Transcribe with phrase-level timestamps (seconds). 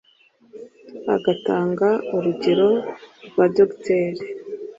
[1.15, 2.69] agatanga urugero
[3.27, 4.11] rwa Dr